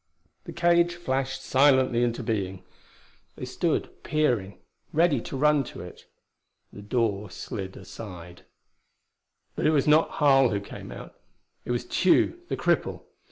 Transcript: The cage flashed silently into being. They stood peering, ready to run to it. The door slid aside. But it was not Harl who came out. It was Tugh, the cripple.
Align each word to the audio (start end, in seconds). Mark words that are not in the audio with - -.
The 0.45 0.51
cage 0.51 0.95
flashed 0.95 1.43
silently 1.43 2.03
into 2.03 2.23
being. 2.23 2.63
They 3.35 3.45
stood 3.45 4.01
peering, 4.01 4.57
ready 4.91 5.21
to 5.21 5.37
run 5.37 5.63
to 5.65 5.81
it. 5.81 6.05
The 6.73 6.81
door 6.81 7.29
slid 7.29 7.77
aside. 7.77 8.41
But 9.55 9.67
it 9.67 9.71
was 9.71 9.87
not 9.87 10.09
Harl 10.17 10.49
who 10.49 10.59
came 10.59 10.91
out. 10.91 11.13
It 11.65 11.71
was 11.71 11.85
Tugh, 11.85 12.33
the 12.47 12.57
cripple. 12.57 13.03